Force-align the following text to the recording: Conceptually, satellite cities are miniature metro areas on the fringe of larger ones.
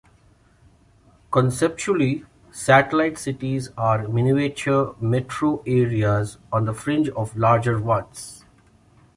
Conceptually, 1.29 2.25
satellite 2.51 3.19
cities 3.19 3.69
are 3.77 4.07
miniature 4.07 4.95
metro 4.99 5.61
areas 5.67 6.39
on 6.51 6.65
the 6.65 6.73
fringe 6.73 7.09
of 7.09 7.37
larger 7.37 7.79
ones. 7.79 8.43